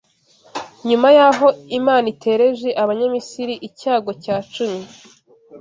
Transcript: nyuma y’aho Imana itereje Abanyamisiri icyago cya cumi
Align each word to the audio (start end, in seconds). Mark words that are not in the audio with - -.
nyuma 0.89 1.07
y’aho 1.17 1.47
Imana 1.79 2.05
itereje 2.13 2.67
Abanyamisiri 2.83 3.53
icyago 3.67 4.11
cya 4.23 4.35
cumi 4.53 4.81